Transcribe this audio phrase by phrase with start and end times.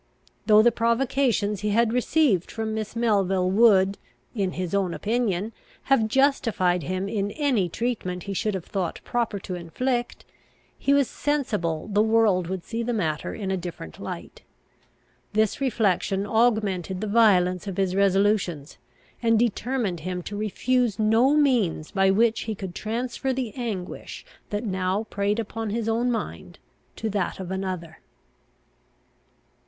[0.47, 3.99] Though the provocations he had received from Miss Melville would,
[4.33, 9.37] in his own opinion, have justified him in any treatment he should have thought proper
[9.41, 10.25] to inflict,
[10.79, 14.41] he was sensible the world would see the matter in a different light.
[15.33, 18.79] This reflection augmented the violence of his resolutions,
[19.21, 24.63] and determined him to refuse no means by which he could transfer the anguish that
[24.65, 26.57] now preyed upon his own mind
[26.95, 27.99] to that of another.